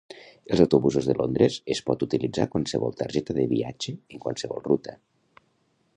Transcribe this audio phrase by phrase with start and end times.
[0.53, 5.01] Als autobusos de Londres es pot utilitzar qualsevol targeta de viatge en qualsevol ruta.